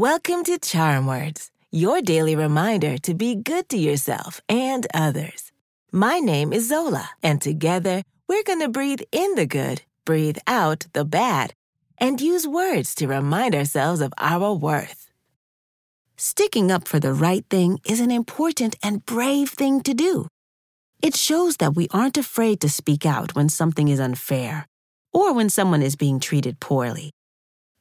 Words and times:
Welcome 0.00 0.44
to 0.44 0.58
Charm 0.58 1.06
Words, 1.06 1.50
your 1.70 2.00
daily 2.00 2.34
reminder 2.34 2.96
to 2.96 3.12
be 3.12 3.34
good 3.34 3.68
to 3.68 3.76
yourself 3.76 4.40
and 4.48 4.86
others. 4.94 5.52
My 5.92 6.20
name 6.20 6.54
is 6.54 6.70
Zola, 6.70 7.10
and 7.22 7.38
together 7.38 8.02
we're 8.26 8.42
going 8.42 8.60
to 8.60 8.70
breathe 8.70 9.02
in 9.12 9.34
the 9.34 9.44
good, 9.44 9.82
breathe 10.06 10.38
out 10.46 10.86
the 10.94 11.04
bad, 11.04 11.52
and 11.98 12.18
use 12.18 12.46
words 12.46 12.94
to 12.94 13.08
remind 13.08 13.54
ourselves 13.54 14.00
of 14.00 14.14
our 14.16 14.54
worth. 14.54 15.10
Sticking 16.16 16.72
up 16.72 16.88
for 16.88 16.98
the 16.98 17.12
right 17.12 17.44
thing 17.50 17.78
is 17.84 18.00
an 18.00 18.10
important 18.10 18.76
and 18.82 19.04
brave 19.04 19.50
thing 19.50 19.82
to 19.82 19.92
do. 19.92 20.28
It 21.02 21.14
shows 21.14 21.58
that 21.58 21.76
we 21.76 21.88
aren't 21.90 22.16
afraid 22.16 22.62
to 22.62 22.70
speak 22.70 23.04
out 23.04 23.34
when 23.34 23.50
something 23.50 23.88
is 23.88 24.00
unfair 24.00 24.66
or 25.12 25.34
when 25.34 25.50
someone 25.50 25.82
is 25.82 25.94
being 25.94 26.20
treated 26.20 26.58
poorly. 26.58 27.12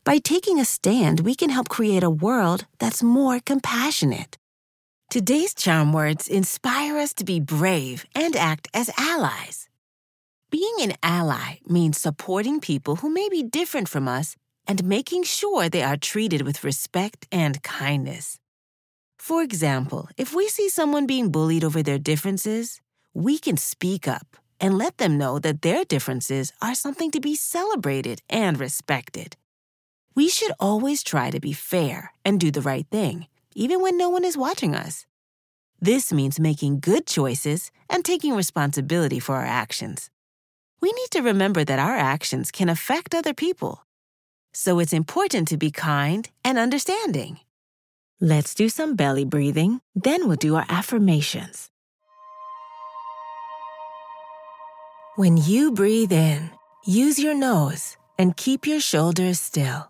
By 0.09 0.17
taking 0.17 0.59
a 0.59 0.65
stand, 0.65 1.19
we 1.19 1.35
can 1.35 1.51
help 1.51 1.69
create 1.69 2.01
a 2.01 2.09
world 2.09 2.65
that's 2.79 3.03
more 3.03 3.39
compassionate. 3.39 4.39
Today's 5.11 5.53
charm 5.53 5.93
words 5.93 6.27
inspire 6.27 6.97
us 6.97 7.13
to 7.13 7.23
be 7.23 7.39
brave 7.39 8.07
and 8.15 8.35
act 8.35 8.67
as 8.73 8.89
allies. 8.97 9.69
Being 10.49 10.77
an 10.81 10.93
ally 11.03 11.59
means 11.67 11.99
supporting 11.99 12.59
people 12.59 12.95
who 12.95 13.11
may 13.11 13.29
be 13.29 13.43
different 13.43 13.87
from 13.87 14.07
us 14.07 14.35
and 14.65 14.83
making 14.83 15.25
sure 15.25 15.69
they 15.69 15.83
are 15.83 15.95
treated 15.95 16.41
with 16.41 16.63
respect 16.63 17.27
and 17.31 17.61
kindness. 17.61 18.39
For 19.19 19.43
example, 19.43 20.09
if 20.17 20.33
we 20.33 20.47
see 20.47 20.69
someone 20.69 21.05
being 21.05 21.29
bullied 21.29 21.63
over 21.63 21.83
their 21.83 21.99
differences, 21.99 22.81
we 23.13 23.37
can 23.37 23.57
speak 23.57 24.07
up 24.07 24.37
and 24.59 24.75
let 24.75 24.97
them 24.97 25.19
know 25.19 25.37
that 25.37 25.61
their 25.61 25.85
differences 25.85 26.51
are 26.63 26.73
something 26.73 27.11
to 27.11 27.19
be 27.19 27.35
celebrated 27.35 28.23
and 28.27 28.59
respected. 28.59 29.37
We 30.15 30.29
should 30.29 30.51
always 30.59 31.03
try 31.03 31.29
to 31.29 31.39
be 31.39 31.53
fair 31.53 32.13
and 32.25 32.39
do 32.39 32.51
the 32.51 32.61
right 32.61 32.85
thing, 32.91 33.27
even 33.55 33.81
when 33.81 33.97
no 33.97 34.09
one 34.09 34.25
is 34.25 34.37
watching 34.37 34.75
us. 34.75 35.05
This 35.81 36.11
means 36.11 36.39
making 36.39 36.81
good 36.81 37.07
choices 37.07 37.71
and 37.89 38.03
taking 38.03 38.35
responsibility 38.35 39.19
for 39.19 39.35
our 39.35 39.45
actions. 39.45 40.09
We 40.81 40.91
need 40.91 41.11
to 41.11 41.21
remember 41.21 41.63
that 41.63 41.79
our 41.79 41.95
actions 41.95 42.51
can 42.51 42.69
affect 42.69 43.15
other 43.15 43.33
people. 43.33 43.85
So 44.53 44.79
it's 44.79 44.93
important 44.93 45.47
to 45.49 45.57
be 45.57 45.71
kind 45.71 46.29
and 46.43 46.57
understanding. 46.57 47.39
Let's 48.19 48.53
do 48.53 48.67
some 48.67 48.95
belly 48.95 49.23
breathing, 49.23 49.79
then 49.95 50.27
we'll 50.27 50.37
do 50.37 50.55
our 50.55 50.65
affirmations. 50.67 51.69
When 55.15 55.37
you 55.37 55.71
breathe 55.71 56.11
in, 56.11 56.49
use 56.85 57.19
your 57.19 57.33
nose 57.33 57.97
and 58.17 58.35
keep 58.35 58.67
your 58.67 58.79
shoulders 58.79 59.39
still. 59.39 59.89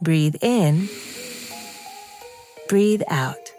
Breathe 0.00 0.36
in. 0.42 0.88
Breathe 2.68 3.02
out. 3.08 3.52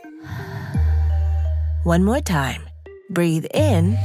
One 1.84 2.06
more 2.06 2.22
time. 2.22 2.62
Breathe 3.10 3.46
in. 3.54 3.98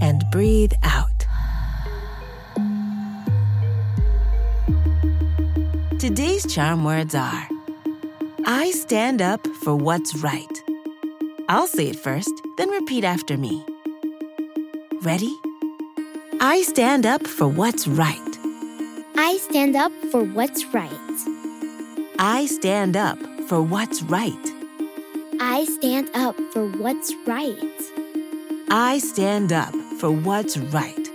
And 0.00 0.22
breathe 0.30 0.72
out. 0.84 1.08
Today's 5.98 6.46
charm 6.52 6.84
words 6.84 7.16
are 7.16 7.48
I 8.46 8.70
stand 8.70 9.22
up 9.22 9.44
for 9.62 9.74
what's 9.74 10.14
right. 10.16 10.62
I'll 11.48 11.66
say 11.66 11.88
it 11.88 11.96
first, 11.96 12.30
then 12.58 12.70
repeat 12.70 13.02
after 13.02 13.36
me. 13.36 13.64
Ready? 15.02 15.34
I 16.40 16.62
stand 16.62 17.06
up 17.06 17.26
for 17.26 17.48
what's 17.48 17.88
right. 17.88 18.33
I 19.16 19.36
stand 19.36 19.76
up 19.76 19.92
for 20.10 20.24
what's 20.24 20.64
right. 20.66 20.90
I 22.18 22.46
stand 22.46 22.96
up 22.96 23.18
for 23.48 23.62
what's 23.62 24.02
right. 24.02 24.52
I 25.40 25.64
stand 25.66 26.10
up 26.14 26.36
for 26.52 26.66
what's 26.66 27.12
right. 27.24 27.82
I 28.70 28.98
stand 28.98 29.52
up 29.52 29.72
for 30.00 30.10
what's 30.10 30.58
right. 30.58 31.08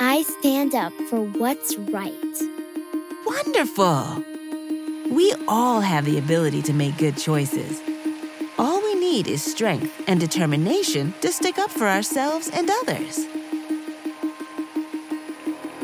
I 0.00 0.24
stand 0.40 0.74
up 0.74 0.92
for 1.08 1.20
what's 1.20 1.76
right. 1.76 2.12
Wonderful! 3.24 4.24
We 5.08 5.32
all 5.46 5.80
have 5.80 6.04
the 6.04 6.18
ability 6.18 6.62
to 6.62 6.72
make 6.72 6.96
good 6.96 7.16
choices. 7.16 7.80
All 8.58 8.82
we 8.82 8.96
need 8.96 9.28
is 9.28 9.44
strength 9.44 10.02
and 10.08 10.18
determination 10.18 11.14
to 11.20 11.32
stick 11.32 11.58
up 11.58 11.70
for 11.70 11.86
ourselves 11.86 12.50
and 12.52 12.68
others. 12.68 13.26